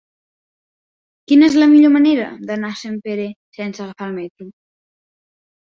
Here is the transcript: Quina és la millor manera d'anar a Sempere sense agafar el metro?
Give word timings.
Quina 1.31 1.49
és 1.51 1.57
la 1.63 1.67
millor 1.75 1.93
manera 1.97 2.25
d'anar 2.53 2.73
a 2.77 2.81
Sempere 2.83 3.29
sense 3.61 3.87
agafar 3.87 4.11
el 4.13 4.21
metro? 4.21 4.53